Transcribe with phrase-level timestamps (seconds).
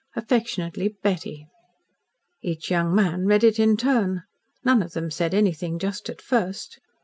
[0.15, 1.45] "Affectionately, "BETTY."
[2.41, 4.23] Each young man read it in turn.
[4.65, 6.79] None of them said anything just at first.